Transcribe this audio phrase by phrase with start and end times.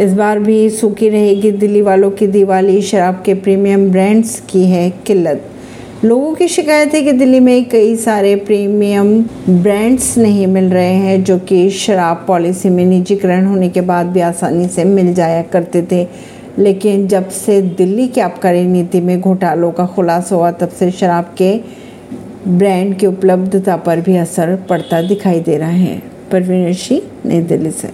[0.00, 4.90] इस बार भी सूखी रहेगी दिल्ली वालों की दिवाली, शराब के प्रीमियम ब्रांड्स की है
[4.90, 5.42] किल्लत।
[6.04, 11.24] लोगों की शिकायत है कि दिल्ली में कई सारे प्रीमियम ब्रांड्स नहीं मिल रहे हैं,
[11.24, 15.82] जो कि शराब पॉलिसी में निजीकरण होने के बाद भी आसानी से मिल जाया करते
[15.82, 16.06] थे।
[16.58, 21.24] लेकिन जब से दिल्ली की आबकारी नीति में घोटालों का खुलासा हुआ, तब से शराब
[21.24, 21.60] के
[22.48, 26.02] ब्रांड की उपलब्धता पर भी असर पड़ता दिखाई दे रहा है।
[26.32, 27.88] परवीन सिंह नई दिल्ली से।